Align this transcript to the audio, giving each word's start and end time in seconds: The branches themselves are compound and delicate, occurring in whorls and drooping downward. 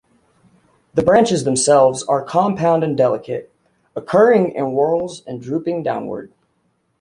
The 0.95 1.03
branches 1.03 1.43
themselves 1.43 2.01
are 2.01 2.23
compound 2.23 2.83
and 2.83 2.97
delicate, 2.97 3.51
occurring 3.95 4.49
in 4.53 4.71
whorls 4.71 5.21
and 5.27 5.39
drooping 5.39 5.83
downward. 5.83 6.33